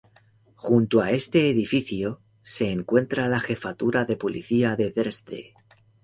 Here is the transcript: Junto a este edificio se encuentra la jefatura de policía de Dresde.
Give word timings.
Junto 0.55 1.01
a 1.01 1.11
este 1.11 1.51
edificio 1.51 2.21
se 2.41 2.71
encuentra 2.71 3.27
la 3.29 3.39
jefatura 3.39 4.03
de 4.03 4.15
policía 4.15 4.75
de 4.75 4.89
Dresde. 4.89 5.53